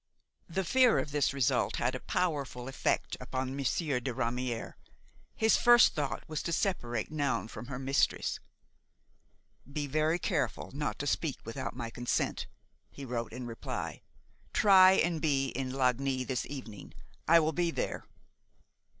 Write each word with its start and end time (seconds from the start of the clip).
The 0.49 0.63
fear 0.63 0.97
of 0.97 1.11
this 1.11 1.31
result 1.31 1.75
had 1.75 1.93
a 1.93 1.99
powerful 1.99 2.67
effect 2.67 3.15
upon 3.19 3.55
Monsieur 3.55 3.99
de 3.99 4.11
Ramière. 4.11 4.73
His 5.35 5.57
first 5.57 5.93
thought 5.93 6.27
was 6.27 6.41
to 6.41 6.51
separate 6.51 7.11
Noun 7.11 7.47
from 7.47 7.67
her 7.67 7.77
mistress. 7.77 8.39
"Be 9.71 9.85
very 9.85 10.17
careful 10.17 10.71
not 10.73 10.97
to 10.97 11.05
speak 11.05 11.37
without 11.45 11.75
my 11.75 11.91
consent," 11.91 12.47
he 12.89 13.05
wrote 13.05 13.31
in 13.31 13.45
reply. 13.45 14.01
"Try 14.53 14.93
and 14.93 15.21
be 15.21 15.49
in 15.49 15.69
Lagny 15.71 16.23
this 16.23 16.47
evening. 16.47 16.95
I 17.27 17.39
will 17.39 17.53
be 17.53 17.69
there." 17.69 18.07